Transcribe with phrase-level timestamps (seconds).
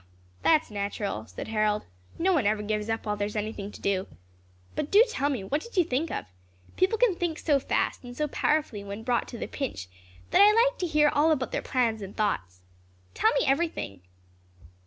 [0.41, 1.85] "That is natural," said Harold.
[2.17, 4.07] "No one ever gives up while there is anything to do.
[4.75, 6.25] But do tell me, what did you think of?
[6.75, 9.87] People can think so fast, and so powerfully, when brought to the pinch,
[10.31, 12.61] that I like to hear all about their plans and thoughts.
[13.13, 14.01] Tell me everything."